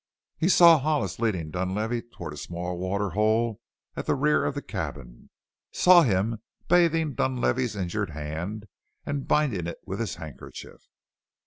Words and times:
He 0.35 0.49
saw 0.49 0.79
Hollis 0.79 1.19
leading 1.19 1.51
Dunlavey 1.51 2.01
toward 2.01 2.33
a 2.33 2.37
small 2.37 2.75
water 2.79 3.11
hole 3.11 3.59
at 3.95 4.07
the 4.07 4.15
rear 4.15 4.43
of 4.45 4.55
the 4.55 4.61
cabin; 4.63 5.29
saw 5.71 6.01
him 6.01 6.41
bathing 6.67 7.13
Dunlavey's 7.13 7.75
injured 7.75 8.09
hand 8.09 8.65
and 9.05 9.27
binding 9.27 9.67
it 9.67 9.77
with 9.85 9.99
his 9.99 10.15
handkerchief. 10.15 10.87